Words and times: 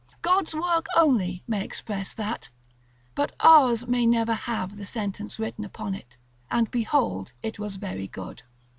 God's 0.23 0.55
work 0.55 0.87
only 0.97 1.43
may 1.47 1.63
express 1.63 2.11
that; 2.15 2.49
but 3.13 3.35
ours 3.39 3.85
may 3.85 4.07
never 4.07 4.33
have 4.33 4.75
that 4.77 4.85
sentence 4.87 5.37
written 5.37 5.63
upon 5.63 5.93
it, 5.93 6.17
"And 6.49 6.71
behold, 6.71 7.33
it 7.43 7.59
was 7.59 7.75
very 7.75 8.07
good." 8.07 8.41